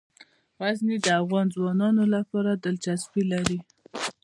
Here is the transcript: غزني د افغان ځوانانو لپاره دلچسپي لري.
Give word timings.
غزني 0.59 0.97
د 1.05 1.07
افغان 1.21 1.47
ځوانانو 1.55 2.03
لپاره 2.15 2.51
دلچسپي 2.63 3.23
لري. 3.31 3.59